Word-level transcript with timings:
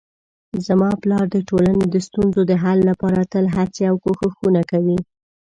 زما 0.67 0.91
پلار 1.01 1.25
د 1.31 1.37
ټولنې 1.49 1.85
د 1.89 1.95
ستونزو 2.07 2.41
د 2.45 2.51
حل 2.63 2.79
لپاره 2.89 3.21
تل 3.33 3.45
هڅې 3.55 3.83
او 3.89 3.95
کوښښونه 4.03 4.61
کوي 4.71 4.99